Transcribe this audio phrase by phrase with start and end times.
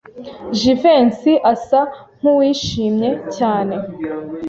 [0.57, 1.81] Jivency asa
[2.17, 3.75] nkuwishimye cyane.